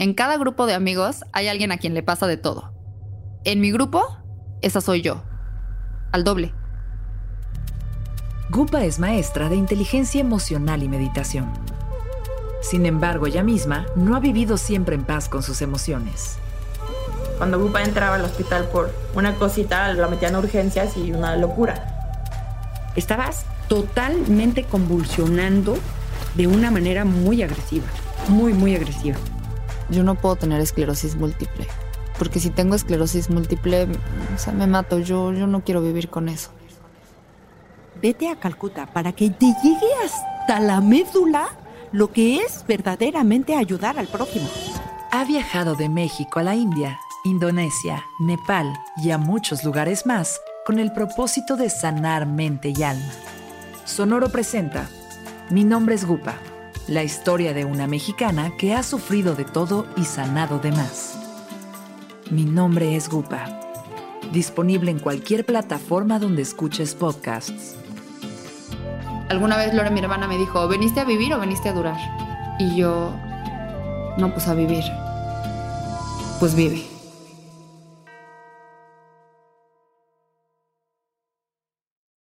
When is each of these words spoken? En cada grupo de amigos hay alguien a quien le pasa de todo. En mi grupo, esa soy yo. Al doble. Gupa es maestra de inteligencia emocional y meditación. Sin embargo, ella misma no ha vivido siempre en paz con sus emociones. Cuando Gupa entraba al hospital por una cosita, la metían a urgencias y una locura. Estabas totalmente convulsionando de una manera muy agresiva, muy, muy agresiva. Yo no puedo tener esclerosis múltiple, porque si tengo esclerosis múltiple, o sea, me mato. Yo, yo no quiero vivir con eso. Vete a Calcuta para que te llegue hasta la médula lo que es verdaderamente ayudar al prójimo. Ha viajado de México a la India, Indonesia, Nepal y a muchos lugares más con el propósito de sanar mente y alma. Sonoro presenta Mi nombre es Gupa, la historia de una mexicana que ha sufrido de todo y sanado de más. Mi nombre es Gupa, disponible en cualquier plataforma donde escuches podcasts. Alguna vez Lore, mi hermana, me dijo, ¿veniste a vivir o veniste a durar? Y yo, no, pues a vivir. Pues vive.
En 0.00 0.14
cada 0.14 0.36
grupo 0.36 0.66
de 0.66 0.74
amigos 0.74 1.24
hay 1.32 1.48
alguien 1.48 1.72
a 1.72 1.78
quien 1.78 1.92
le 1.92 2.04
pasa 2.04 2.28
de 2.28 2.36
todo. 2.36 2.72
En 3.42 3.60
mi 3.60 3.72
grupo, 3.72 4.06
esa 4.62 4.80
soy 4.80 5.02
yo. 5.02 5.24
Al 6.12 6.22
doble. 6.22 6.54
Gupa 8.48 8.84
es 8.84 9.00
maestra 9.00 9.48
de 9.48 9.56
inteligencia 9.56 10.20
emocional 10.20 10.84
y 10.84 10.88
meditación. 10.88 11.52
Sin 12.62 12.86
embargo, 12.86 13.26
ella 13.26 13.42
misma 13.42 13.86
no 13.96 14.14
ha 14.14 14.20
vivido 14.20 14.56
siempre 14.56 14.94
en 14.94 15.02
paz 15.02 15.28
con 15.28 15.42
sus 15.42 15.62
emociones. 15.62 16.38
Cuando 17.36 17.58
Gupa 17.58 17.82
entraba 17.82 18.14
al 18.14 18.24
hospital 18.24 18.68
por 18.68 18.94
una 19.16 19.34
cosita, 19.34 19.92
la 19.94 20.06
metían 20.06 20.36
a 20.36 20.38
urgencias 20.38 20.96
y 20.96 21.10
una 21.12 21.34
locura. 21.34 22.22
Estabas 22.94 23.46
totalmente 23.66 24.62
convulsionando 24.62 25.76
de 26.36 26.46
una 26.46 26.70
manera 26.70 27.04
muy 27.04 27.42
agresiva, 27.42 27.86
muy, 28.28 28.52
muy 28.54 28.76
agresiva. 28.76 29.18
Yo 29.90 30.02
no 30.02 30.14
puedo 30.14 30.36
tener 30.36 30.60
esclerosis 30.60 31.16
múltiple, 31.16 31.66
porque 32.18 32.40
si 32.40 32.50
tengo 32.50 32.74
esclerosis 32.74 33.30
múltiple, 33.30 33.88
o 34.34 34.38
sea, 34.38 34.52
me 34.52 34.66
mato. 34.66 34.98
Yo, 34.98 35.32
yo 35.32 35.46
no 35.46 35.64
quiero 35.64 35.82
vivir 35.82 36.08
con 36.08 36.28
eso. 36.28 36.50
Vete 38.00 38.28
a 38.28 38.36
Calcuta 38.36 38.86
para 38.86 39.12
que 39.12 39.30
te 39.30 39.46
llegue 39.62 39.88
hasta 40.04 40.60
la 40.60 40.80
médula 40.80 41.48
lo 41.92 42.12
que 42.12 42.36
es 42.36 42.64
verdaderamente 42.66 43.56
ayudar 43.56 43.98
al 43.98 44.06
prójimo. 44.06 44.48
Ha 45.10 45.24
viajado 45.24 45.74
de 45.74 45.88
México 45.88 46.38
a 46.38 46.42
la 46.42 46.54
India, 46.54 47.00
Indonesia, 47.24 48.04
Nepal 48.20 48.72
y 49.02 49.10
a 49.10 49.18
muchos 49.18 49.64
lugares 49.64 50.06
más 50.06 50.40
con 50.66 50.78
el 50.78 50.92
propósito 50.92 51.56
de 51.56 51.70
sanar 51.70 52.26
mente 52.26 52.72
y 52.76 52.82
alma. 52.82 53.10
Sonoro 53.84 54.28
presenta 54.28 54.88
Mi 55.50 55.64
nombre 55.64 55.94
es 55.94 56.04
Gupa, 56.04 56.34
la 56.88 57.04
historia 57.04 57.52
de 57.52 57.66
una 57.66 57.86
mexicana 57.86 58.56
que 58.56 58.74
ha 58.74 58.82
sufrido 58.82 59.34
de 59.34 59.44
todo 59.44 59.86
y 59.96 60.04
sanado 60.04 60.58
de 60.58 60.72
más. 60.72 61.18
Mi 62.30 62.44
nombre 62.44 62.96
es 62.96 63.10
Gupa, 63.10 63.60
disponible 64.32 64.90
en 64.90 64.98
cualquier 64.98 65.44
plataforma 65.44 66.18
donde 66.18 66.42
escuches 66.42 66.94
podcasts. 66.94 67.76
Alguna 69.28 69.58
vez 69.58 69.74
Lore, 69.74 69.90
mi 69.90 70.00
hermana, 70.00 70.26
me 70.26 70.38
dijo, 70.38 70.66
¿veniste 70.66 71.00
a 71.00 71.04
vivir 71.04 71.34
o 71.34 71.38
veniste 71.38 71.68
a 71.68 71.74
durar? 71.74 71.98
Y 72.58 72.76
yo, 72.76 73.14
no, 74.16 74.32
pues 74.32 74.48
a 74.48 74.54
vivir. 74.54 74.84
Pues 76.40 76.54
vive. 76.54 76.97